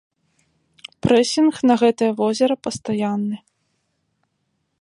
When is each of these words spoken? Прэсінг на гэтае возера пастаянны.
Прэсінг 1.07 1.53
на 1.71 1.75
гэтае 1.83 2.09
возера 2.23 2.55
пастаянны. 2.69 3.37